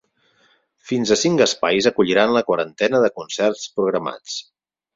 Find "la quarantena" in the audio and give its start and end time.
2.37-3.05